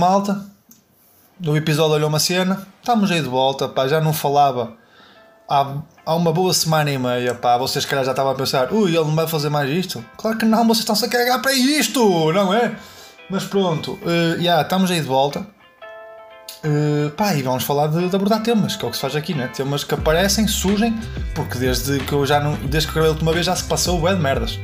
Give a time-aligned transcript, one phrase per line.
[0.00, 0.42] malta.
[1.38, 2.66] No episódio Olhou uma Cena.
[2.80, 3.86] Estamos aí de volta, pá.
[3.86, 4.72] Já não falava
[5.50, 5.74] há,
[6.06, 7.58] há uma boa semana e meia, pá.
[7.58, 10.02] Vocês, calhar, já estavam a pensar: ui, ele não vai fazer mais isto?
[10.16, 12.74] Claro que não, vocês estão-se a cagar para isto, não é?
[13.28, 15.46] Mas pronto, uh, yeah, estamos aí de volta.
[16.64, 19.16] Uh, pá, e vamos falar de, de, abordar temas, que é o que se faz
[19.16, 19.48] aqui, né?
[19.48, 20.98] Temas que aparecem, surgem,
[21.34, 22.54] porque desde que eu já não.
[22.54, 24.58] Desde que eu gravei a última vez já se passou o de merdas.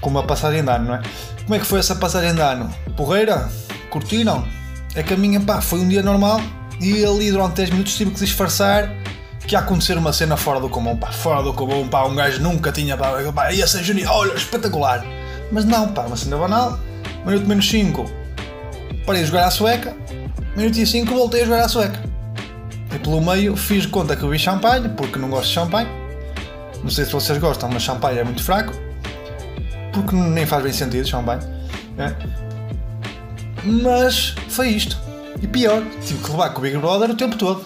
[0.00, 1.02] Com uma passagem de ano, não é?
[1.42, 2.72] Como é que foi essa passagem de ano?
[2.96, 3.48] Porreira?
[3.92, 4.48] Curtiram?
[4.94, 6.40] É que a minha, pá, foi um dia normal
[6.80, 8.90] e ali durante 10 minutos tive que disfarçar
[9.46, 12.40] que ia acontecer uma cena fora do comum, pá, fora do comum, pá, um gajo
[12.40, 15.04] nunca tinha, pá, pá ia ser genial, olha, espetacular.
[15.50, 16.78] Mas não, pá, uma cena banal,
[17.26, 18.10] minuto menos 5,
[19.04, 19.94] parei de jogar à sueca,
[20.56, 22.00] minuto e 5 voltei a jogar à sueca.
[22.94, 25.88] E pelo meio fiz conta que bebi champanhe, porque não gosto de champanhe.
[26.82, 28.72] Não sei se vocês gostam, mas champanhe é muito fraco.
[29.92, 31.42] Porque nem faz bem sentido champanhe.
[31.98, 32.41] É?
[33.64, 34.98] Mas foi isto.
[35.40, 37.64] E pior, tive que levar com o Big Brother o tempo todo.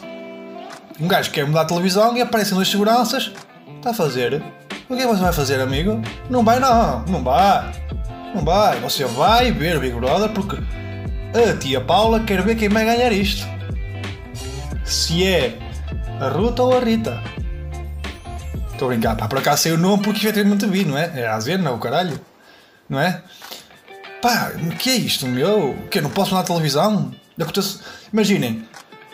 [1.01, 3.33] Um gajo quer mudar a televisão e aparecem dois seguranças.
[3.77, 4.43] Está a fazer?
[4.89, 6.01] O que é que você vai fazer, amigo?
[6.31, 7.73] Não vai não, não vai.
[8.35, 8.79] Não vai.
[8.81, 10.57] Você vai ver o Big Brother porque
[11.35, 13.47] a tia Paula quer ver quem vai ganhar isto.
[14.85, 15.59] Se é
[16.21, 17.21] a Ruta ou a Rita.
[18.73, 21.11] Estou a brincar, pá, por acaso sei o nome porque efetivamente vi, não é?
[21.15, 22.21] É a Zena, o caralho.
[22.89, 23.23] Não é?
[24.27, 25.71] Pá, o que é isto, meu?
[25.71, 27.13] O que Não posso na televisão?
[28.13, 28.67] Imaginem,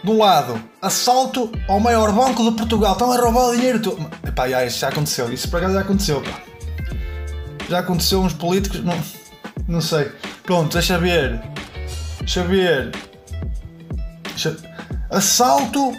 [0.02, 4.10] de um lado, assalto ao maior banco de Portugal, estão a roubar o dinheiro todo.
[4.26, 6.40] Epá, já, isso já aconteceu, isso por acaso já aconteceu, pá.
[7.68, 8.98] Já aconteceu uns políticos, não,
[9.68, 10.10] não sei.
[10.44, 11.42] Pronto, deixa ver.
[12.20, 12.92] Deixa ver.
[14.30, 14.56] Deixa...
[15.10, 15.92] Assalto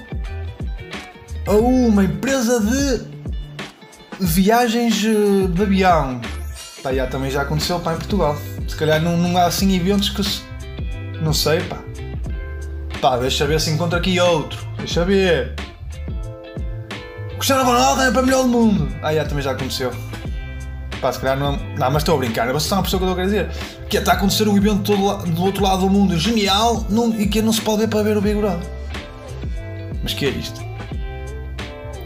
[1.46, 3.06] a uma empresa de
[4.20, 6.20] viagens eh, de avião.
[6.82, 8.36] Pá, já, também já aconteceu pá, em Portugal.
[8.68, 10.42] Se calhar não, não há assim eventos que se...
[11.22, 11.80] Não sei, pá.
[13.02, 14.66] Pá, deixa ver se encontro aqui outro.
[14.78, 15.54] Deixa ver.
[17.36, 18.88] Cristiano Ronaldo é para melhor do mundo.
[19.02, 19.92] Ah, já, também já aconteceu.
[21.02, 21.58] Pá, se calhar não.
[21.78, 22.48] Não, mas estou a brincar.
[22.48, 23.50] Vocês estão a perceber que eu querer dizer.
[23.90, 26.88] Que é, está a acontecer um evento todo, do outro lado do mundo genial
[27.18, 28.66] e que não se pode ver para ver o Big Brother.
[30.02, 30.62] Mas que é isto?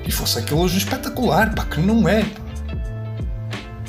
[0.04, 2.24] E fosse aquilo hoje espetacular, pá, que não é.
[2.24, 2.47] Pá.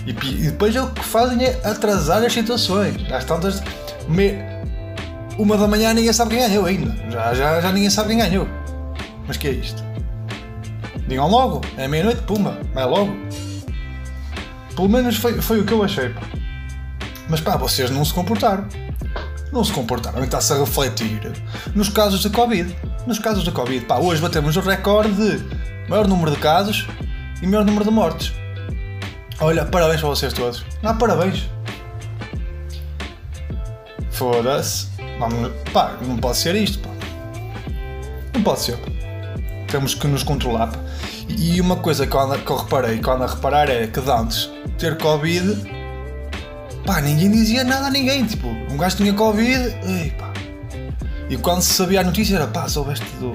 [0.08, 0.12] E,
[0.50, 2.96] depois é o que fazem é atrasar as situações.
[3.12, 3.62] Às tantas.
[4.08, 4.32] Me,
[5.38, 6.94] uma da manhã ninguém sabe quem ganhou ainda.
[7.10, 8.48] Já, já, já ninguém sabe quem ganhou.
[9.26, 9.84] Mas que é isto?
[11.06, 13.14] Digam logo, é meia-noite, pumba, vai logo.
[14.74, 16.08] Pelo menos foi, foi o que eu achei.
[16.08, 16.22] Pá.
[17.28, 18.66] Mas pá, vocês não se comportaram.
[19.52, 20.24] Não se comportaram.
[20.24, 21.32] Está-se a refletir
[21.74, 22.74] nos casos de Covid.
[23.06, 23.84] Nos casos de Covid.
[23.84, 26.86] Pá, hoje batemos o recorde de maior número de casos
[27.42, 28.32] e maior número de mortes.
[29.40, 30.64] Olha, parabéns para vocês todos.
[30.82, 31.48] Não, parabéns.
[34.10, 34.88] Foda-se.
[35.20, 35.28] Não,
[35.72, 36.90] pá, não pode ser isto, pá.
[38.34, 38.78] Não pode ser.
[39.68, 40.78] Temos que nos controlar, pá.
[41.28, 44.00] E uma coisa que eu, que eu reparei, que eu ando a reparar é que
[44.00, 45.56] de antes ter Covid,
[46.84, 48.26] pá, ninguém dizia nada a ninguém.
[48.26, 50.32] Tipo, um gajo tinha Covid, ei, pá.
[51.30, 53.32] E quando se sabia a notícia era, pá, soubeste do,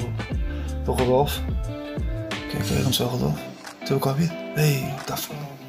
[0.83, 1.39] do Rodolfo.
[1.41, 3.39] O que é que aconteceu, Rodolfo?
[3.85, 4.33] Teve Covid?
[4.57, 5.62] Ei, está foda.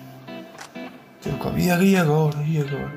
[1.33, 1.85] Covid.
[1.85, 2.37] E agora?
[2.47, 2.93] E agora?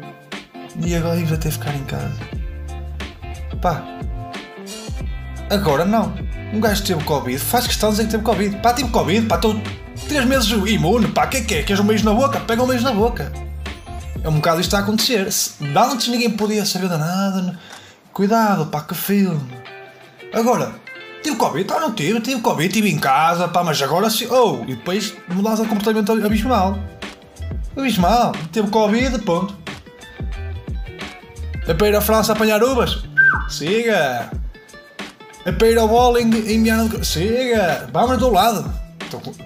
[0.86, 2.20] E agora íamos até ficar em casa.
[3.62, 3.84] Pá,
[5.50, 6.14] agora não.
[6.54, 8.58] Um gajo teve Covid, faz questão de dizer que teve Covid.
[8.58, 9.60] Pá, tive Covid, pá, estou
[10.08, 11.64] 3 meses imune, pá, que é que é?
[11.64, 12.40] Queres um beijo na boca?
[12.42, 13.34] Pega um beijo na boca.
[14.24, 15.28] É um bocado isto a acontecer.
[15.62, 17.60] Antes ninguém podia saber de nada.
[18.14, 19.42] Cuidado, pá, que filme.
[20.34, 20.76] Agora,
[21.24, 21.74] tive Covid?
[21.74, 24.28] Ah, não tive, tive Covid, estive em casa, pá, mas agora sim.
[24.30, 26.78] Oh, e depois mudança de comportamento abismal.
[27.78, 28.34] Abismal.
[28.52, 29.56] Teve Covid, ponto.
[31.68, 33.04] É para ir à França apanhar uvas?
[33.50, 34.32] Siga!
[35.46, 37.04] É para ir ao bowling em Miano.
[37.04, 37.90] Siga!
[37.92, 38.74] Vamos do lado!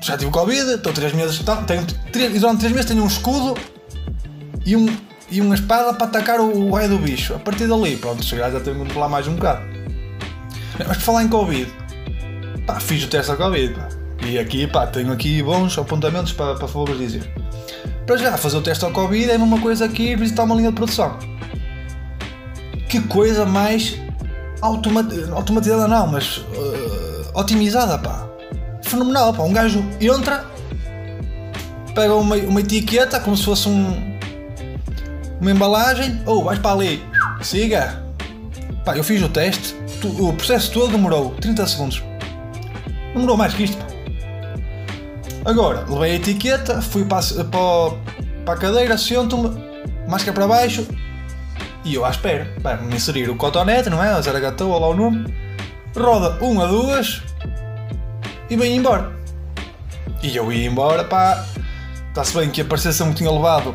[0.01, 1.41] Já tive Covid, estou 3 meses.
[1.67, 1.85] Tenho,
[2.15, 3.55] e durante 3 meses tenho um escudo
[4.65, 4.87] e, um,
[5.29, 7.35] e uma espada para atacar o raio do bicho.
[7.35, 9.61] A partir dali, pronto, chegar já tenho que controlar mais um bocado.
[10.77, 11.71] Mas por falar em Covid,
[12.65, 13.89] pá, fiz o teste da Covid, pá.
[14.25, 17.40] E aqui, pá, tenho aqui bons apontamentos para, para favor dizer.
[18.05, 20.75] Para já, fazer o teste ao Covid é uma coisa aqui visitar uma linha de
[20.75, 21.17] produção
[22.91, 23.97] que coisa mais
[24.61, 28.27] automatizada não, mas uh, otimizada, pá.
[28.83, 29.43] Fenomenal, pá.
[29.43, 30.45] Um gajo entra,
[31.95, 34.17] pega uma, uma etiqueta como se fosse um,
[35.39, 37.01] uma embalagem, ou oh, vais para ali,
[37.41, 38.03] siga.
[38.83, 39.73] Pá, eu fiz o teste,
[40.03, 42.03] o processo todo demorou 30 segundos.
[43.13, 43.90] Demorou mais que isto, pá.
[45.43, 47.97] Agora, levei a etiqueta, fui para, para,
[48.45, 49.49] para a cadeira, sento-me,
[50.07, 50.87] máscara para baixo
[51.83, 52.53] e eu à espera.
[52.61, 54.09] Pá, me inserir o cotonete, não é?
[54.09, 55.33] A Zaragatou, lá o nome.
[55.97, 57.23] Roda 1 um a 2
[58.49, 59.11] e vem embora.
[60.21, 61.43] E eu ia embora, pá.
[62.09, 63.73] Está-se bem que a parecer me tinha levado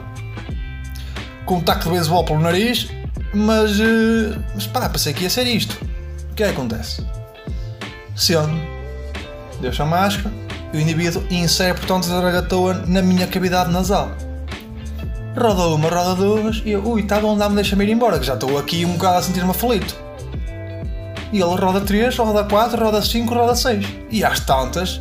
[1.46, 2.88] com um taco de beisebol pelo nariz,
[3.32, 5.72] mas, uh, mas pá, pensei que ia ser isto.
[6.30, 7.04] O que é que acontece?
[8.14, 8.60] Sendo,
[9.60, 10.45] deixa a máscara
[10.76, 14.11] e o indivíduo insere portanto a zaragatoa na minha cavidade nasal.
[15.37, 18.34] Roda uma, roda duas e eu, ui, tá bom, dá-me, deixa-me ir embora, que já
[18.34, 19.96] estou aqui um bocado a sentir-me aflito.
[21.32, 23.87] E ele roda 3, roda 4, roda 5, roda 6.
[24.11, 25.00] E às tantas,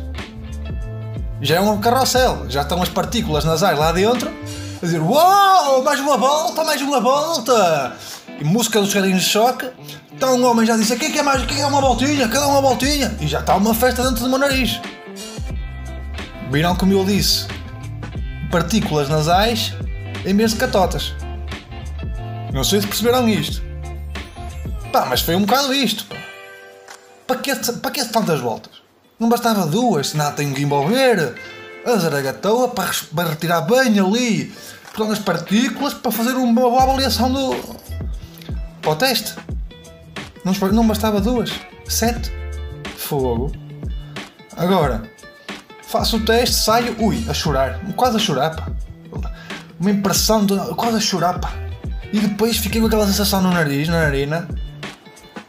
[1.40, 6.00] já é um carrossel, já estão as partículas nasais lá dentro, a dizer: Uau, mais
[6.00, 7.96] uma volta, mais uma volta!
[8.38, 9.66] E música dos carinhos de choque.
[10.12, 11.44] Está um homem já disse: que é mais?
[11.46, 12.28] Quem é uma voltinha?
[12.28, 13.16] Quer dar uma voltinha?
[13.20, 14.80] E já está uma festa dentro do meu nariz.
[16.50, 17.46] Viram como eu disse?
[18.50, 19.74] Partículas nasais
[20.24, 21.14] em vez de catotas.
[22.52, 23.62] Não sei se perceberam isto.
[24.92, 26.06] Pá, mas foi um bocado isto.
[27.26, 28.72] Para que, para que tantas voltas?
[29.18, 31.34] Não bastava duas, senão tenho que envolver
[31.84, 34.52] a zaragatoa para, para retirar bem ali
[34.96, 37.54] portanto, as partículas para fazer uma boa avaliação do.
[38.80, 39.34] para o teste.
[40.44, 41.50] Não, não bastava duas.
[41.86, 42.32] Sete.
[42.96, 43.52] Fogo.
[44.56, 45.10] Agora,
[45.88, 47.80] faço o teste, saio, ui, a chorar.
[47.94, 48.66] Quase a chorar, pá
[49.78, 51.52] uma impressão de quase a chorar, pá.
[52.12, 54.48] E depois fiquei com aquela sensação no nariz, na narina,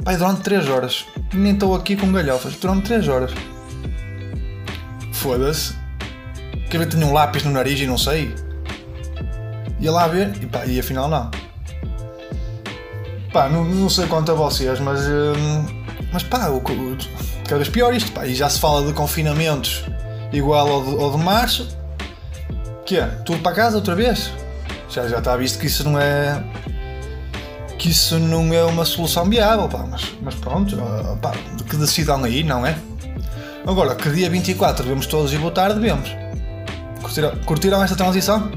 [0.04, 1.06] pá, durante 3 horas.
[1.34, 3.32] Nem estou aqui com galhofas, durante 3 horas.
[5.14, 5.76] Foda-se.
[6.70, 8.36] Quer ver, tinha um lápis no nariz e não sei.
[9.80, 11.32] Ia lá ver e pá, e afinal não.
[13.32, 15.02] Pá, não, não sei quanto a vocês, mas.
[15.08, 15.66] Hum,
[16.12, 16.98] mas pá, o, o,
[17.44, 18.26] cada vez pior isto, pá.
[18.26, 19.84] E já se fala de confinamentos
[20.32, 21.78] igual ao de, ao de março
[22.88, 23.06] que é?
[23.26, 24.32] Tudo para casa outra vez?
[24.90, 26.42] Já, já está visto que isso não é.
[27.78, 30.78] que isso não é uma solução viável, pá, mas, mas pronto,
[31.22, 31.34] pá,
[31.70, 32.78] que decidam aí, não é?
[33.68, 36.10] Agora, que dia 24 devemos todos ir votar, devemos.
[37.02, 38.50] Curtiram, curtiram esta transição?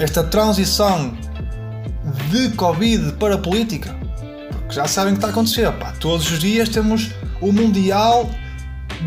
[0.00, 1.16] Esta transição
[2.28, 3.94] de Covid para política?
[4.50, 5.92] Porque já sabem o que está a acontecer, pá.
[6.00, 8.28] Todos os dias temos o Mundial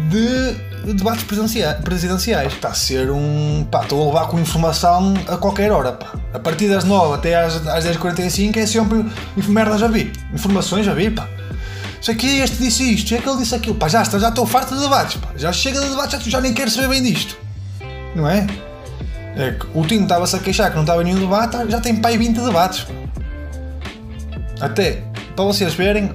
[0.10, 2.54] de debates presidenciais.
[2.54, 3.66] Está a ser um.
[3.70, 5.94] Pá, estou a levar com informação a qualquer hora.
[5.94, 6.14] Pá.
[6.34, 9.06] A partir das 9 até às, às 10h45 é sempre
[9.48, 10.12] merda já vi.
[10.34, 11.28] Informações já vi, pá.
[12.02, 13.76] Isso aqui, este disse isto, é que ele disse aquilo.
[13.76, 15.30] Pá, já, já estou farto de debates, pá.
[15.36, 17.38] Já chega de debates, já, já nem quero saber bem disto.
[18.16, 18.48] Não é?
[19.36, 22.38] é o Tino estava-se a queixar que não estava nenhum debate, já tem pai 20
[22.38, 22.88] debates.
[24.60, 25.04] Até,
[25.36, 26.12] para vocês verem,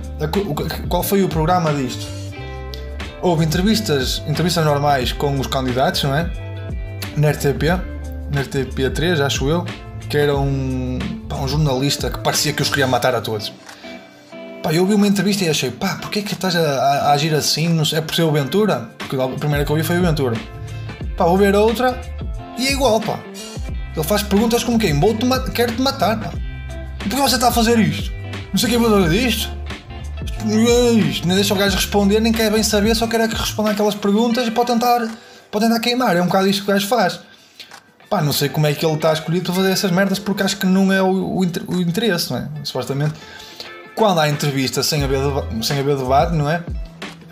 [0.88, 2.23] qual foi o programa disto
[3.24, 6.30] houve entrevistas, entrevistas normais com os candidatos, não é?
[7.16, 7.62] Na RTP,
[8.30, 9.64] na RTP3, acho eu,
[10.10, 13.50] que era um, pá, um jornalista que parecia que os queria matar a todos.
[14.62, 17.34] Pá, eu ouvi uma entrevista e achei, pá, porquê que estás a, a, a agir
[17.34, 17.80] assim?
[17.94, 18.90] É por ser o Ventura?
[18.98, 20.36] Porque a primeira que eu ouvi foi o Ventura.
[21.16, 21.98] Pá, vou ver outra
[22.58, 23.18] e é igual, pá.
[23.96, 25.00] Ele faz perguntas como quem?
[25.00, 26.30] Vou-te quero-te matar, pá.
[26.98, 28.12] Porquê você está a fazer isto?
[28.52, 29.50] Não sei quem fazer disto
[30.44, 33.94] nem deixa o gajo responder, nem quer bem saber, só quer é que responda aquelas
[33.94, 35.08] perguntas e pode tentar,
[35.50, 36.16] pode tentar queimar.
[36.16, 37.20] É um bocado isto que o gajo faz.
[38.08, 40.56] Pá, não sei como é que ele está escolhido para fazer essas merdas porque acho
[40.56, 42.48] que não é o, o, o interesse, não é?
[42.62, 43.14] Supostamente,
[43.94, 45.20] quando há entrevista sem haver,
[45.62, 46.62] sem haver debate, não é?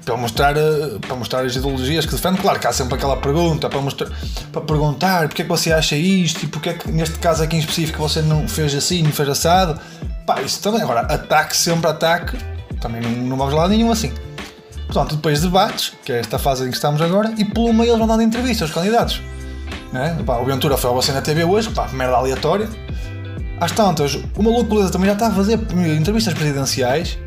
[0.04, 3.68] Para mostrar, eh, para mostrar as ideologias que defende, claro que há sempre aquela pergunta
[3.68, 4.10] para, mostrar,
[4.50, 7.54] para perguntar porque é que você acha isto e porque é que neste caso aqui
[7.54, 9.78] em específico você não fez assim, não fez assado.
[10.26, 10.82] Pá, isso também.
[10.82, 12.36] Agora, ataque sempre ataque
[12.82, 14.12] também não, vamos lá nenhum assim.
[14.86, 17.98] Portanto, depois debates, que é esta fase em que estamos agora, e pelo meio eles
[17.98, 19.22] vão dando entrevistas aos candidatos.
[19.92, 20.18] Né?
[20.26, 22.68] Pá, o Ventura foi ao você TV hoje, pá, merda aleatória.
[23.58, 25.58] Às tantas, o maluco beleza também já está a fazer
[25.96, 27.18] entrevistas presidenciais,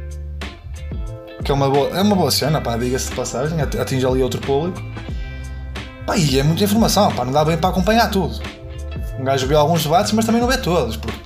[1.44, 4.42] que é uma boa, é uma boa cena, pá, diga-se de passagem, atinge ali outro
[4.42, 4.82] público.
[6.06, 8.40] Pá, e é muita informação, pá, não dá bem para acompanhar tudo.
[9.20, 11.18] Um gajo vê alguns debates, mas também não vê todos, porque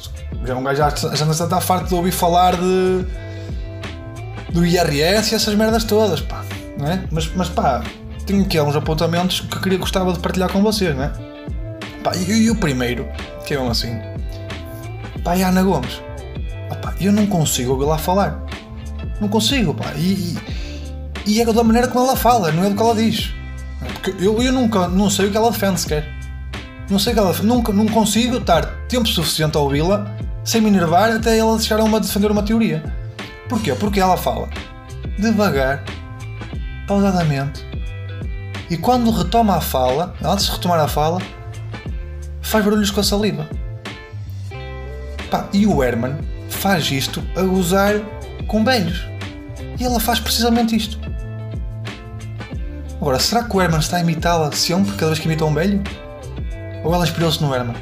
[0.46, 3.06] já um gajo já, já está farto de ouvir falar de
[4.52, 6.44] do IRS e essas merdas todas, pá.
[6.82, 7.00] É?
[7.12, 7.84] mas, mas pá,
[8.26, 11.12] tenho aqui alguns apontamentos que queria gostava de partilhar com vocês, não é?
[12.02, 13.06] Pá, e, e o primeiro,
[13.46, 14.00] que é um assim,
[15.24, 16.02] pá, e Ana Gomes,
[16.82, 18.42] pá, eu não consigo ouvir lá falar.
[19.20, 19.94] Não consigo, pá.
[19.98, 20.38] E,
[21.26, 23.34] e, e é da maneira como ela fala, não é do que ela diz.
[23.94, 26.08] Porque eu, eu nunca, não sei o que ela defende sequer.
[26.90, 30.70] Não sei o que ela nunca, não consigo estar tempo suficiente a ouvi-la sem me
[30.70, 32.84] enervar até ela chegar a uma defender uma teoria.
[33.50, 33.74] Porquê?
[33.74, 34.48] Porque ela fala
[35.18, 35.84] devagar,
[36.88, 37.66] pausadamente.
[38.70, 41.20] E quando retoma a fala, antes de retomar a fala,
[42.42, 43.50] faz barulhos com a saliva.
[45.30, 46.18] Pá, e o Herman
[46.50, 47.96] faz isto a gozar
[48.48, 49.06] com velhos.
[49.80, 51.00] E ela faz precisamente isto.
[53.02, 55.82] Agora, será que o Herman está a imitá-la sempre, cada vez que imita um velho?
[56.84, 57.76] Ou ela inspirou-se no Herman?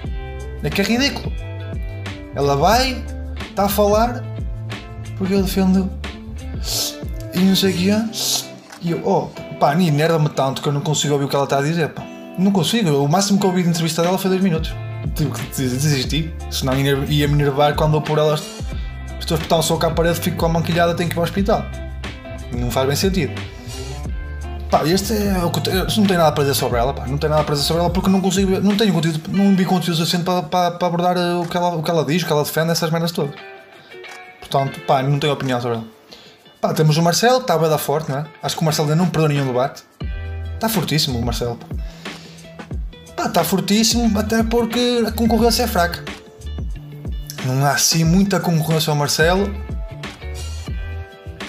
[0.63, 1.31] É que é ridículo.
[2.35, 3.03] Ela vai,
[3.49, 4.23] está a falar,
[5.17, 5.85] porque ele defende
[7.33, 8.05] e não sei o que é.
[8.81, 9.27] E eu, oh,
[9.59, 11.89] pá, nem enerva-me tanto que eu não consigo ouvir o que ela está a dizer,
[11.89, 12.03] pá.
[12.37, 14.73] Não consigo, o máximo que eu ouvi de entrevista dela foi 2 minutos.
[15.15, 18.43] Tive que desistir, senão ia me enervar quando eu por elas.
[19.19, 21.23] Estou a espetar um soco à parede, fico com a manquilhada, tenho que ir ao
[21.23, 21.65] hospital.
[22.51, 23.33] Não faz bem sentido.
[24.69, 25.69] Pá, este é o que
[25.99, 27.89] não tem nada para dizer sobre ela, pá, não tem nada para dizer sobre ela
[27.89, 31.47] porque não consigo não tenho conteúdo, não vi conteúdo suficiente para, para, para abordar o
[31.47, 33.33] que, ela, o que ela diz, o que ela defende, essas merdas todas.
[34.49, 35.87] Portanto, pá, não tenho opinião sobre ela.
[36.61, 38.25] Pá, temos o Marcelo, que está bem da forte, não é?
[38.41, 39.83] Acho que o Marcelo ainda não perdeu nenhum debate.
[40.55, 41.57] Está fortíssimo o Marcelo,
[43.15, 43.25] pá.
[43.25, 46.03] Está fortíssimo, até porque a concorrência é fraca.
[47.45, 49.53] Não há assim muita concorrência ao Marcelo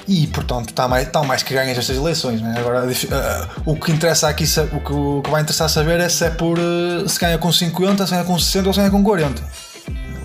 [0.06, 2.40] e portanto está mais, está mais que ganhas estas eleições.
[2.40, 2.54] Né?
[2.58, 6.58] Agora uh, o que interessa aqui, o que, vai interessar saber é se é por
[6.58, 9.42] uh, se ganha com 50, se ganha com 60 ou se ganha com 40.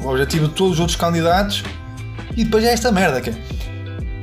[0.04, 1.64] O objetivo de todos os outros candidatos
[2.36, 3.34] e depois é esta merda que é.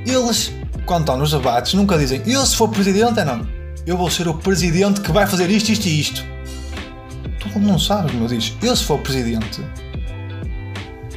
[0.06, 0.52] Eles,
[0.86, 3.46] quando estão nos debates, nunca dizem eu se for presidente é não.
[3.86, 6.24] Eu vou ser o presidente que vai fazer isto, isto e isto.
[7.40, 8.54] Tu não sabes, meu diz.
[8.62, 9.62] Eu se for presidente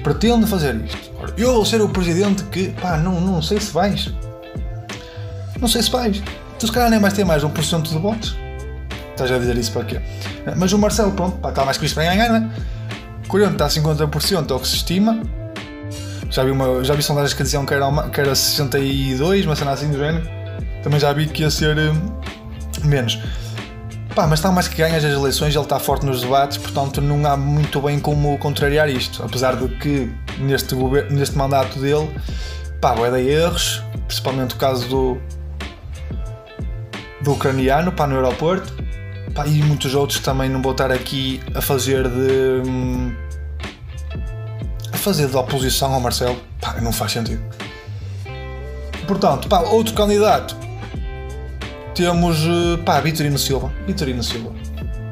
[0.03, 1.11] pretendo fazer isto.
[1.37, 4.13] Eu vou ser o presidente que, pá, não, não sei se vais.
[5.59, 6.21] Não sei se vais.
[6.59, 8.35] Tu se calhar nem vais ter mais de 1% de votos.
[9.11, 10.01] Estás a dizer isso para quê?
[10.57, 12.49] Mas o Marcelo, pronto, pá, está mais que isto para ganhar, não é?
[13.27, 15.21] 40 a 50% é o que se estima.
[16.33, 19.55] Já vi, uma, já vi sondagens que diziam que era, uma, que era 62, uma
[19.55, 20.27] cena assim do género.
[20.81, 23.19] Também já vi que ia ser uh, menos.
[24.15, 27.23] Pá, mas está mais que ganhas as eleições, ele está forte nos debates, portanto não
[27.31, 29.21] há muito bem como contrariar isto.
[29.21, 30.73] Apesar de que neste,
[31.11, 32.09] neste mandato dele,
[32.81, 35.21] pá, vai dar erros, principalmente o caso do,
[37.21, 38.73] do ucraniano para no aeroporto
[39.35, 43.22] pá, e muitos outros também não vou estar aqui a fazer de a
[45.03, 47.43] fazer de oposição ao Marcelo pá, não faz sentido.
[49.05, 50.55] Portanto pá, outro candidato.
[51.93, 52.37] Temos
[52.85, 53.71] pá, Vitorino Silva.
[53.85, 54.51] Vitorino Silva.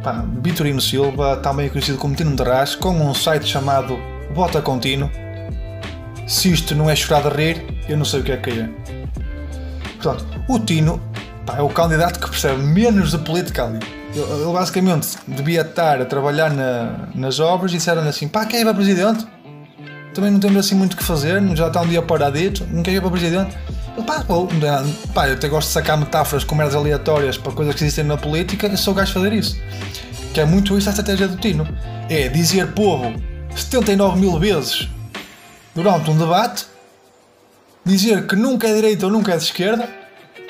[0.02, 4.00] Pá, Vitorino Silva também conhecido como Tino de Rás com um site chamado
[4.34, 5.12] Vota Contínuo.
[6.26, 8.70] Se isto não é chorar de rir eu não sei o que é que é.
[10.02, 11.02] Portanto o Tino
[11.46, 13.80] pá, é o candidato que percebe menos de política ali.
[14.16, 18.64] Ele basicamente devia estar a trabalhar na, nas obras e disseram assim: pá, quer ir
[18.64, 19.26] para presidente?
[20.14, 22.92] Também não temos assim muito o que fazer, já está um dia paradito, não quer
[22.92, 23.58] ir para presidente?
[23.96, 24.48] Ele, pá, ou,
[25.14, 28.18] pá, eu até gosto de sacar metáforas com merdas aleatórias para coisas que existem na
[28.18, 29.58] política, eu sou o gajo de fazer isso.
[30.34, 31.68] Que é muito isso a estratégia do Tino:
[32.10, 33.14] é dizer povo
[33.56, 34.90] 79 mil vezes
[35.76, 36.66] durante um debate,
[37.86, 40.02] dizer que nunca é direita ou nunca é de esquerda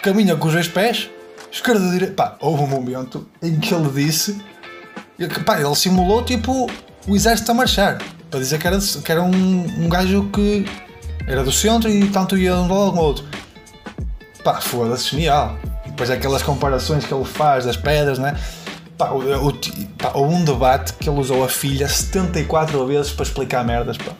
[0.02, 1.10] caminha com os dois pés,
[1.52, 2.14] esquerda e direita.
[2.14, 4.42] Pá, houve um momento em que ele disse.
[5.46, 6.70] Pá, ele simulou tipo
[7.08, 8.00] o exército a marchar.
[8.32, 10.66] Para dizer que era, que era um, um gajo que
[11.28, 13.26] era do centro e tanto ia um lado como outro.
[14.42, 15.58] Pá, foda-se, genial.
[15.86, 18.40] E depois aquelas comparações que ele faz das pedras, né?
[18.98, 19.54] Pá, o, o,
[19.98, 24.14] pá, um debate que ele usou a filha 74 vezes para explicar merdas, pá.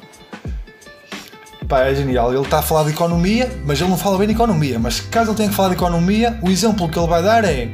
[1.70, 2.34] Pá, é genial.
[2.34, 4.78] Ele está a falar de economia, mas ele não fala bem de economia.
[4.78, 7.70] Mas caso ele tenha que falar de economia, o exemplo que ele vai dar é: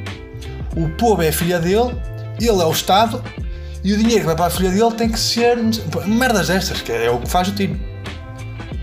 [0.76, 2.00] o povo é a filha dele,
[2.40, 3.24] ele é o Estado,
[3.84, 5.58] e o dinheiro que vai para a filha dele tem que ser
[6.06, 7.80] merdas destas, que é o que faz o Tino.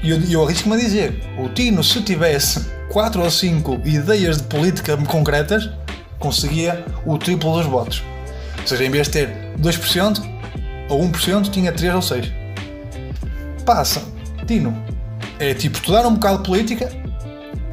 [0.03, 4.45] E eu, eu arrisco-me a dizer: o Tino, se tivesse 4 ou 5 ideias de
[4.45, 5.69] política concretas,
[6.19, 8.03] conseguia o triplo dos votos.
[8.61, 10.23] Ou seja, em vez de ter 2%
[10.89, 12.33] ou 1%, tinha 3 ou 6.
[13.65, 14.03] Passa,
[14.47, 14.77] Tino,
[15.39, 16.91] é tipo estudar um bocado de política,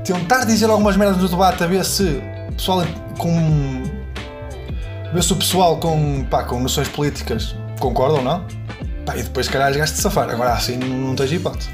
[0.04, 2.86] tentar dizer algumas merdas no debate a ver se o pessoal
[3.18, 3.84] com.
[5.14, 8.46] Ver se o pessoal com, pá, com noções políticas concorda ou não.
[9.06, 10.30] Pá, e depois, caralho, gasto de safar.
[10.30, 11.70] Agora assim não, não tens hipótese.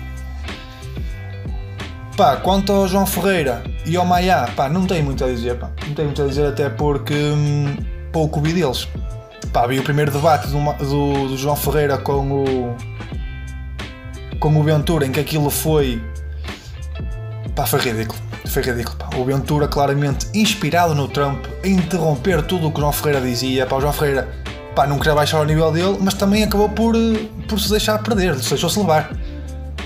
[2.15, 5.69] Pá, quanto ao João Ferreira e ao Maia, pá, não tenho muito a dizer, pá.
[5.87, 7.77] Não tenho muito a dizer até porque hum,
[8.11, 8.87] pouco vi deles.
[9.53, 12.75] Pá, vi o primeiro debate do, do, do João Ferreira com o
[14.39, 16.01] com o Ventura, em que aquilo foi.
[17.55, 18.26] pá, foi ridículo.
[18.49, 18.97] Foi ridículo.
[18.97, 19.09] Pá.
[19.17, 23.65] O Ventura, claramente inspirado no Trump, a interromper tudo o que o João Ferreira dizia.
[23.65, 24.27] Pá, o João Ferreira
[24.75, 26.95] pá, não queria baixar o nível dele, mas também acabou por,
[27.47, 29.11] por se deixar perder, deixou-se levar.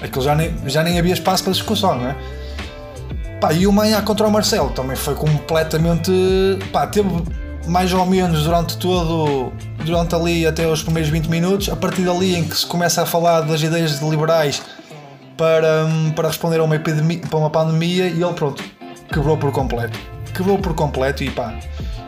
[0.01, 2.15] Aquilo já nem, já nem havia espaço para discussão, não é?
[3.39, 6.12] Pá, e o Maia contra o Marcelo também foi completamente.
[6.74, 7.10] pá, teve
[7.68, 9.53] mais ou menos durante todo,
[9.86, 13.06] durante ali até os primeiros 20 minutos, a partir dali em que se começa a
[13.06, 14.62] falar das ideias de liberais
[15.41, 18.63] para, hum, para responder a uma epidemia, para uma pandemia e ele pronto,
[19.12, 19.98] quebrou por completo.
[20.36, 21.55] Quebrou por completo e pá,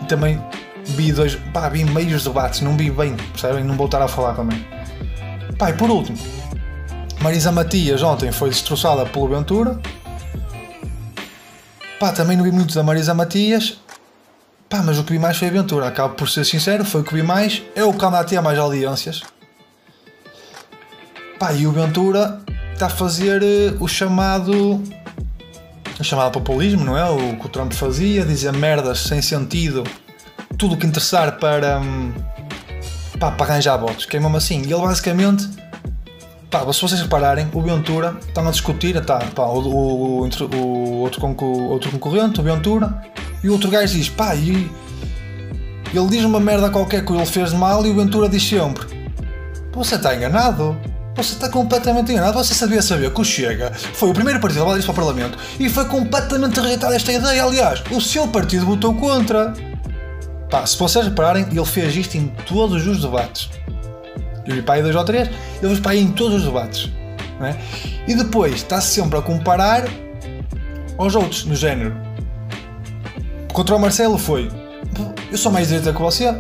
[0.04, 0.40] e também
[0.86, 3.64] vi dois, pá, vi meios debates, não vi bem, percebem?
[3.64, 4.64] Não vou estar a falar também.
[5.58, 6.16] Pá, e por último,
[7.22, 9.82] Marisa Matias ontem foi destroçada pelo Ventura.
[12.00, 13.80] Pá, também não vi muito da Marisa Matias.
[14.70, 15.88] Pá, mas o que vi mais foi a Ventura.
[15.88, 17.64] Acabo por ser sincero, foi o que vi mais.
[17.76, 19.24] É o canal a mais audiências.
[21.40, 24.82] Pá, e o Ventura está a fazer uh, o chamado.
[26.00, 27.10] O chamado populismo, não é?
[27.10, 29.84] O que o Trump fazia, dizer merdas sem sentido,
[30.58, 31.80] tudo o que interessar para.
[31.80, 32.14] Um,
[33.20, 34.62] pá, para arranjar votos, que é mesmo assim.
[34.62, 35.48] E ele basicamente
[36.50, 41.00] Pá, se vocês repararem, o Ventura estão a discutir, tá, pá, o, o, o, o
[41.00, 41.28] outro,
[41.68, 43.02] outro concorrente, o Ventura,
[43.44, 44.70] e o outro gajo diz, pá, e
[45.94, 48.86] ele diz uma merda qualquer que ele fez de mal e o Ventura diz sempre:
[49.74, 50.76] Você está enganado.
[51.16, 52.34] Você está completamente enganado.
[52.34, 55.06] Você sabia saber que o Chega foi o primeiro partido a levar isso para o
[55.06, 57.44] Parlamento e foi completamente rejeitada esta ideia.
[57.44, 59.54] Aliás, o seu partido votou contra.
[60.50, 63.50] Pá, se vocês repararem, ele fez isto em todos os debates.
[64.46, 66.90] Eu vi para aí dois ou três, ele fez para aí em todos os debates.
[67.42, 67.56] É?
[68.08, 69.84] E depois está-se sempre a comparar
[70.98, 71.96] aos outros, no género.
[73.52, 74.50] Contra o Marcelo foi.
[75.32, 76.34] Eu sou mais direita que você.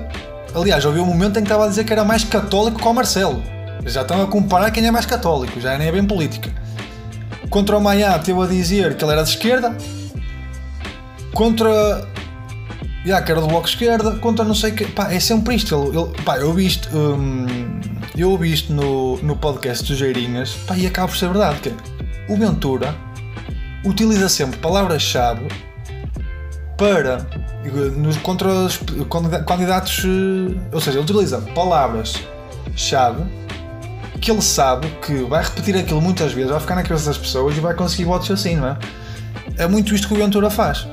[0.53, 2.93] Aliás, houve um momento em que estava a dizer que era mais católico que o
[2.93, 3.52] Marcelo.
[3.85, 6.51] Já estão a comparar quem é mais católico, já nem é bem política.
[7.49, 9.75] Contra o Maia teve a dizer que ele era de esquerda.
[11.33, 12.07] Contra
[13.05, 14.85] Yeah, que era do bloco esquerda, contra não sei que.
[14.85, 15.75] Pá, é sempre isto.
[15.75, 17.45] Ele, ele, pá, eu ouvi isto, hum,
[18.15, 21.59] eu ouvi isto no, no podcast dos Geirinhas pá, e acaba por ser verdade.
[21.59, 21.73] Que
[22.31, 22.95] o Ventura
[23.83, 25.47] utiliza sempre palavras-chave
[26.77, 27.27] para
[27.97, 28.79] nos, contra os
[29.45, 30.05] candidatos.
[30.05, 33.23] Eh, ou seja, ele utiliza palavras-chave
[34.23, 37.57] que ele sabe que vai repetir aquilo muitas vezes, vai ficar na cabeça das pessoas
[37.57, 38.77] e vai conseguir votos assim, não é?
[39.57, 40.87] É muito isto que o Ventura faz.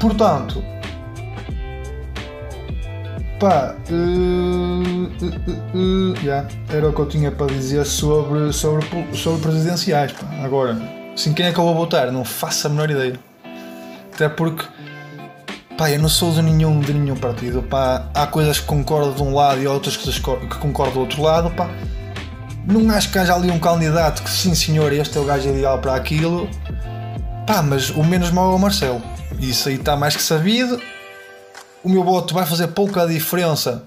[0.00, 0.64] Portanto,
[3.38, 9.42] pá, uh, uh, uh, yeah, era o que eu tinha para dizer sobre, sobre, sobre
[9.42, 10.10] presidenciais.
[10.10, 10.26] Pá.
[10.42, 10.76] Agora,
[11.14, 12.10] assim, quem é que eu vou votar?
[12.10, 13.16] Não faço a menor ideia.
[14.12, 14.64] Até porque,
[15.80, 17.62] pá, eu não sou de nenhum, de nenhum partido.
[17.62, 18.04] Pá.
[18.12, 21.48] Há coisas que concordo de um lado e outras que, que concordo do outro lado.
[21.52, 21.70] Pá.
[22.66, 25.78] Não acho que haja ali um candidato que, sim senhor, este é o gajo ideal
[25.78, 26.50] para aquilo.
[27.46, 29.00] Pá, mas o menos mau é o Marcelo.
[29.38, 30.78] Isso aí está mais que sabido.
[31.82, 33.84] O meu voto vai fazer pouca diferença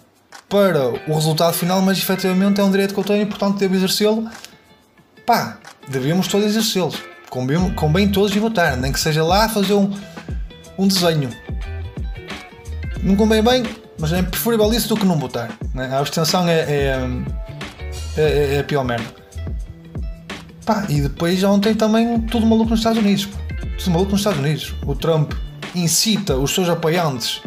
[0.49, 3.75] para o resultado final, mas efetivamente é um direito que eu tenho e portanto devo
[3.75, 4.27] exercê-lo.
[5.27, 6.95] Pá, devemos todos exercê-los.
[7.29, 9.95] Convém, convém todos votar, nem que seja lá fazer um,
[10.75, 11.42] um desenho.
[13.03, 13.63] Não convém bem,
[13.99, 15.51] mas é preferível isso do que não votar.
[15.73, 15.89] Né?
[15.91, 16.99] A abstenção é, é,
[18.17, 19.05] é, é a pior merda.
[20.65, 23.27] Pá, e depois ontem também tudo maluco nos Estados Unidos.
[23.77, 24.73] Tudo maluco nos Estados Unidos.
[24.85, 25.33] O Trump
[25.75, 27.41] incita os seus apoiantes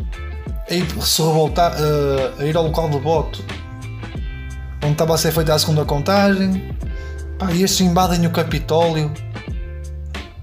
[0.69, 3.43] a ir se revoltar, uh, a ir ao local de voto
[4.87, 6.71] onde estava a ser feita a segunda contagem.
[7.39, 9.13] Pá, e estes invadem o Capitólio.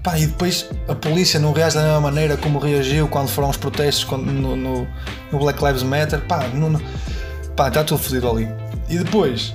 [0.04, 3.56] Pá, e depois a polícia não reage da mesma maneira como reagiu quando foram os
[3.56, 4.86] protestos no, no,
[5.32, 6.20] no Black Lives Matter.
[6.26, 6.78] Pá, não,
[7.56, 8.46] pá, está tudo fodido ali.
[8.90, 9.54] E depois,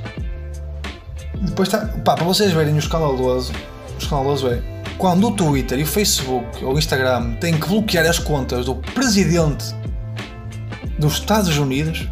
[1.39, 3.53] depois está, pá, para vocês verem o escandaloso,
[3.95, 4.59] o escandaloso é
[4.97, 8.75] quando o Twitter e o Facebook ou o Instagram têm que bloquear as contas do
[8.75, 9.75] presidente
[10.97, 12.07] dos Estados Unidos,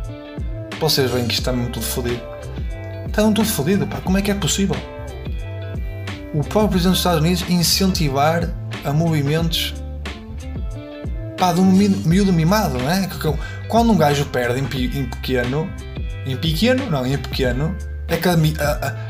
[0.79, 2.21] vocês veem que está mesmo tudo fodido.
[3.07, 3.99] Está mesmo tudo fodido, pá.
[3.99, 4.75] Como é que é possível?
[6.33, 8.49] O próprio presidente dos Estados Unidos incentivar
[8.83, 9.73] a movimentos
[11.37, 13.09] pá, de um miúdo mimado, não é?
[13.67, 15.69] Quando um gajo perde em, pequeno,
[16.25, 17.75] em pequeno, não, em pequeno,
[18.07, 18.33] é que a,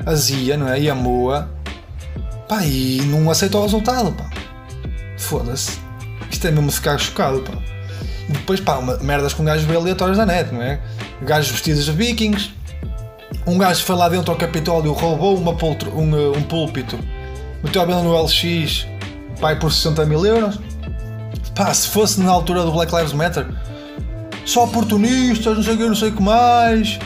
[0.05, 0.79] a, a Zia, não é?
[0.79, 1.57] E a Moa
[2.47, 4.29] Pá, e não aceita o resultado, pá.
[5.17, 5.79] Foda-se.
[6.31, 7.53] Isto é mesmo ficar chocado, pá.
[8.29, 10.79] E depois, pá, uma, merdas com gajos aleatórios da net, não é?
[11.23, 12.51] Gajos vestidos de vikings.
[13.47, 16.99] Um gajo foi lá dentro ao Capitólio, roubou uma poltro, um, um púlpito,
[17.63, 18.85] meteu a venda no LX,
[19.39, 20.59] pá, por 60 mil euros.
[21.55, 23.47] Pá, se fosse na altura do Black Lives Matter,
[24.45, 26.99] só oportunistas, não sei o que, não sei o que mais.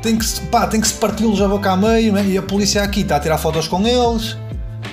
[0.00, 2.24] Tem que, pá, tem que se parti-los a boca a meio, é?
[2.24, 4.36] e a polícia aqui está a tirar fotos com eles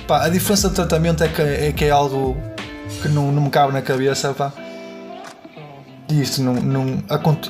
[0.06, 2.36] Pá, a diferença de tratamento é que é, que é algo
[3.02, 4.52] que não, não me cabe na cabeça, pá.
[6.08, 7.02] Isto não, não,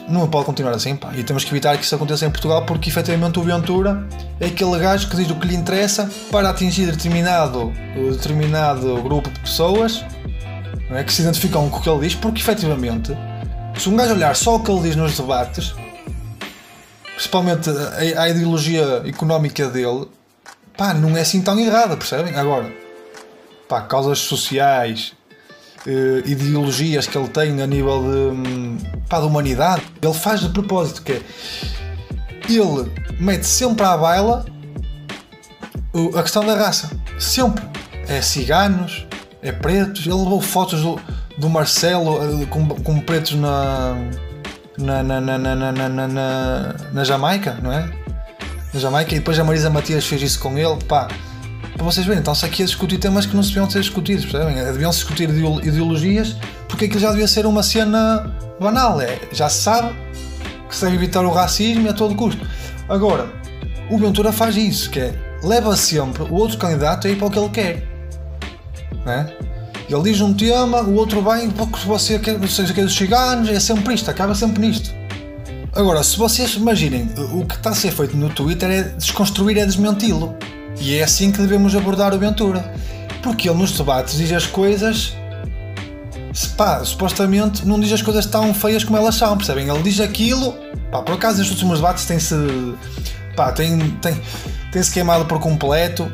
[0.08, 1.12] não pode continuar assim, pá.
[1.14, 4.06] E temos que evitar que isso aconteça em Portugal porque efetivamente o Ventura
[4.40, 7.70] é aquele gajo que diz o que lhe interessa para atingir determinado,
[8.10, 10.02] determinado grupo de pessoas
[10.88, 11.04] não é?
[11.04, 13.16] que se identificam com o que ele diz, porque efetivamente,
[13.76, 15.74] se um gajo olhar só o que ele diz nos debates,
[17.14, 20.06] principalmente a, a ideologia económica dele,
[20.76, 22.34] pá, não é assim tão errada, percebem?
[22.36, 22.72] Agora,
[23.68, 25.12] pá, causas sociais,
[25.86, 30.48] eh, ideologias que ele tem a nível de, hum, pá, de humanidade, ele faz de
[30.48, 31.22] propósito, que é,
[32.48, 34.44] ele mete sempre à baila
[36.16, 37.64] a questão da raça, sempre,
[38.08, 39.06] é ciganos,
[39.40, 41.00] é pretos, ele levou fotos do,
[41.38, 43.96] do Marcelo eh, com, com pretos na,
[44.76, 47.90] na, na, na, na, na, na, na Jamaica, não é?
[48.74, 51.08] Na Jamaica, e depois a Marisa Matias fez isso com ele, pá.
[51.76, 54.54] Para vocês verem, então-se aqui a discutir temas que não se deviam ser discutidos, percebem?
[54.54, 56.34] Deviam-se discutir ideologias,
[56.66, 59.94] porque aquilo já devia ser uma cena banal, é, já se sabe
[60.68, 62.46] que se deve evitar o racismo a todo custo.
[62.88, 63.28] Agora,
[63.90, 67.30] o Ventura faz isso, que é, leva sempre o outro candidato a ir para o
[67.30, 67.88] que ele quer,
[69.04, 69.36] não é?
[69.88, 73.50] Ele diz um tema, o outro vem, porque você quer, seja que é dos ciganos,
[73.50, 74.92] é sempre isto, acaba sempre nisto.
[75.74, 79.66] Agora, se vocês imaginem, o que está a ser feito no Twitter é desconstruir, é
[79.66, 80.34] desmenti-lo.
[80.80, 82.74] E é assim que devemos abordar o Ventura.
[83.22, 85.14] Porque ele nos debates diz as coisas.
[86.56, 89.68] Pá, supostamente não diz as coisas tão feias como elas são, percebem?
[89.68, 90.54] Ele diz aquilo.
[90.90, 92.34] Pá, por acaso, nestes últimos debates tem-se.
[93.34, 94.20] Pá, tem, tem,
[94.70, 96.10] tem-se queimado por completo.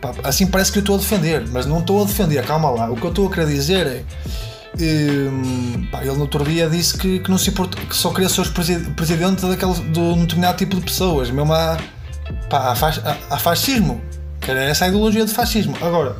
[0.00, 2.90] Pá, assim parece que eu estou a defender, mas não estou a defender, calma lá.
[2.90, 4.04] O que eu estou a querer dizer é.
[4.78, 8.28] Um, pá, ele no outro dia disse que, que, não se importa, que só queria
[8.28, 8.46] ser
[8.94, 11.78] presidente daquele, de um determinado tipo de pessoas, mesmo a,
[12.48, 14.00] pá, a, faz, a fascismo,
[14.46, 15.76] era essa a ideologia de fascismo.
[15.80, 16.16] Agora,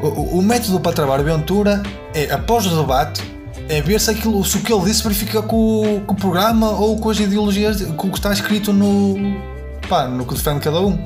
[0.00, 1.82] o, o, método para travar Ventura
[2.14, 3.22] é, após o debate,
[3.68, 6.98] é ver se, aquilo, se o que ele disse verifica com, com o programa ou
[6.98, 9.16] com as ideologias, com o que está escrito no,
[9.88, 10.98] pá, no que defende cada um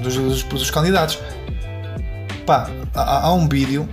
[0.00, 1.18] dos, dos, dos candidatos.
[2.46, 3.88] Pá, há, há, um vídeo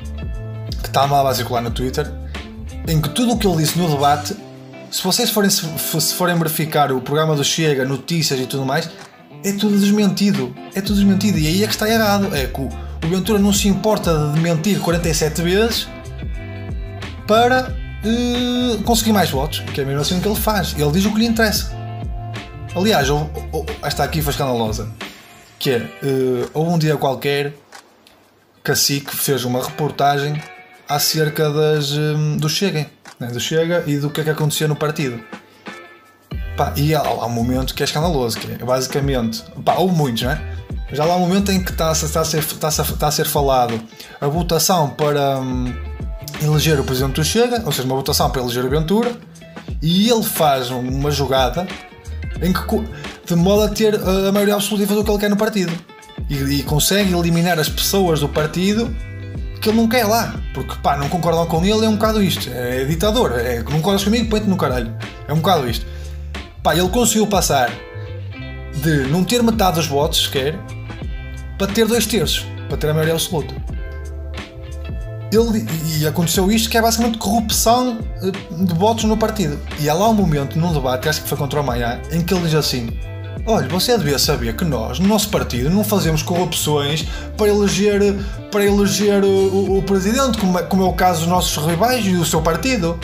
[0.81, 2.09] que está mal a circular no Twitter
[2.87, 4.35] em que tudo o que ele disse no debate,
[4.91, 8.89] se vocês forem, se, forem verificar o programa do Chega, notícias e tudo mais,
[9.43, 10.55] é tudo desmentido.
[10.73, 11.37] É tudo desmentido.
[11.37, 12.33] E aí é que está errado.
[12.35, 12.69] É que o,
[13.07, 15.87] Ventura não se importa de mentir 47 vezes
[17.27, 17.71] para
[18.03, 20.73] uh, conseguir mais votos, que é mesmo assim que ele faz.
[20.75, 21.71] Ele diz o que lhe interessa.
[22.75, 23.07] Aliás,
[23.83, 24.91] esta aqui foi escandalosa
[25.59, 27.53] que é, uh, houve um dia qualquer
[28.63, 30.41] que a SIC fez uma reportagem
[30.87, 32.87] acerca das, um, do Chega,
[33.19, 35.19] né, do Chega e do que é que acontecia no partido.
[36.57, 40.23] Pá, e há, há, um momento que é escandaloso, que é basicamente, pá, houve muitos,
[40.23, 40.55] não é?
[40.93, 43.11] Já lá há um momento em que está, está, a, ser, está, a, está a
[43.11, 43.81] ser falado
[44.21, 45.73] a votação para um,
[46.41, 49.11] eleger o presidente do Chega, ou seja, uma votação para eleger o Ventura,
[49.81, 51.67] e ele faz uma jogada
[52.41, 52.61] em que
[53.25, 55.73] de modo a ter a maioria absoluta do que ele quer no partido.
[56.29, 58.95] E, e, consegue eliminar as pessoas do partido
[59.65, 60.35] que ele não quer lá.
[60.53, 62.49] Porque pá, não concordam com ele, é um bocado isto.
[62.53, 63.33] É ditador.
[63.33, 64.95] É, não concordas comigo, põe-te no caralho.
[65.27, 65.85] É um bocado isto.
[66.61, 67.71] Pá, ele conseguiu passar
[68.83, 70.55] de não ter metade dos votos sequer
[71.57, 73.55] para ter dois terços, para ter a maioria absoluta.
[75.31, 75.65] Ele,
[75.97, 78.31] e aconteceu isto que é basicamente corrupção eh,
[78.63, 79.59] de votos no partido.
[79.79, 82.33] E há lá um momento num debate, acho que foi contra o Maia, em que
[82.33, 82.89] ele diz assim:
[83.47, 87.05] Olha, você devia saber que nós, no nosso partido, não fazemos corrupções
[87.37, 88.15] para eleger,
[88.51, 92.11] para eleger o, o presidente, como é, como é, o caso dos nossos rivais e
[92.11, 92.99] do seu partido.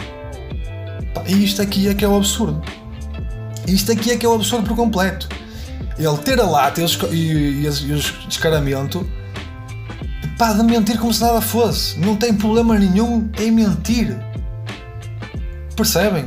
[1.28, 2.60] E isto aqui é que é o absurdo.
[3.68, 5.30] Isto aqui é que é o absurdo por completo.
[6.00, 9.08] Ele ter a lata e, o descaramento
[10.40, 12.00] pá, de mentir como se nada fosse.
[12.00, 14.18] Não tem problema nenhum em mentir.
[15.76, 16.26] Percebem?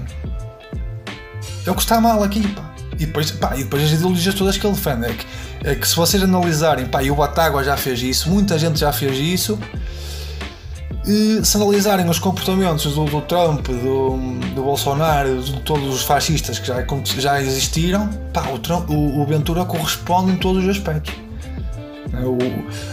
[1.66, 2.73] É o que está mal aqui, pá.
[2.98, 5.06] E depois, pá, e depois as ideologias todas que ele defende.
[5.06, 5.26] É que,
[5.64, 8.92] é que se vocês analisarem, pá, e o Batágua já fez isso, muita gente já
[8.92, 9.58] fez isso.
[11.06, 14.16] E se analisarem os comportamentos do, do Trump, do,
[14.54, 16.82] do, Bolsonaro, de todos os fascistas que já,
[17.18, 21.14] já existiram, pá, o, Trump, o, o Ventura corresponde em todos os aspectos.
[22.14, 22.38] O,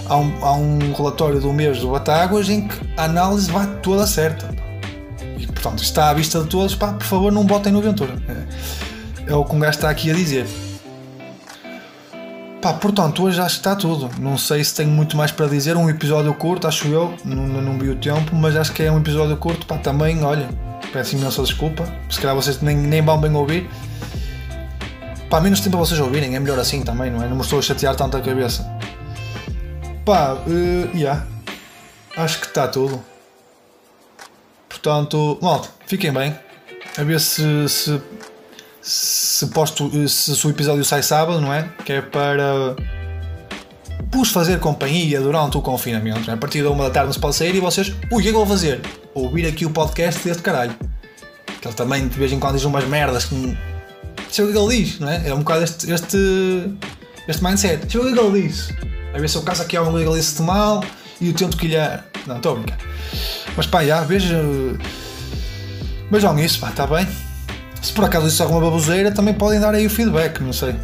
[0.09, 4.05] há, um, há um relatório do mês do Batáguas em que a análise vai toda
[4.05, 4.49] certa.
[5.37, 8.13] E portanto está à vista de todos, pá, por favor não botem no Ventura.
[9.31, 10.45] É o que um gajo está aqui a dizer.
[12.61, 14.11] Pá, portanto, hoje acho que está tudo.
[14.19, 15.77] Não sei se tenho muito mais para dizer.
[15.77, 17.15] Um episódio curto, acho eu.
[17.23, 19.65] Não, não vi o tempo, mas acho que é um episódio curto.
[19.65, 20.49] Pá, também, olha,
[20.91, 21.87] peço imensa desculpa.
[22.09, 23.69] Se calhar vocês nem, nem vão bem ouvir.
[25.29, 26.35] Pá, menos tempo para vocês ouvirem.
[26.35, 27.27] É melhor assim também, não é?
[27.29, 28.69] Não me estou a chatear tanto a cabeça.
[30.03, 31.25] Pá, uh, yeah.
[32.17, 33.01] Acho que está tudo.
[34.67, 36.37] Portanto, malta, fiquem bem.
[36.97, 38.01] A ver se, se
[38.81, 41.69] se, posto, se, se o episódio sai sábado, não é?
[41.85, 42.75] Que é para
[44.11, 46.29] pus fazer companhia durante o confinamento.
[46.29, 48.31] A partir da uma da tarde não se pode sair e vocês, o que é
[48.31, 48.81] que eu vou fazer?
[49.13, 50.75] Ouvir aqui o podcast deste caralho.
[51.61, 53.35] Que ele também de vez em quando diz umas merdas que.
[53.35, 55.27] Não o que ele diz, não é?
[55.27, 56.17] É um bocado este, este,
[57.27, 57.91] este mindset.
[57.91, 58.73] Sei o que ele diz.
[59.13, 60.83] A ver se eu caso aqui alguma coisa que ele disse de mal
[61.19, 62.05] e eu tento quilhar.
[62.25, 62.79] Não, estou a brincar.
[63.55, 64.77] Mas pá, já, vejo.
[66.09, 67.07] Vejam isso, pá, está bem?
[67.81, 70.75] Se por acaso disse alguma baboseira, também podem dar aí o feedback, não sei.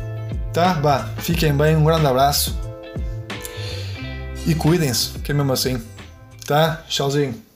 [0.52, 0.74] Tá?
[0.74, 2.58] Vá, fiquem bem, um grande abraço.
[4.46, 5.82] E cuidem-se, que é mesmo assim.
[6.46, 6.82] Tá?
[6.88, 7.47] Tchauzinho.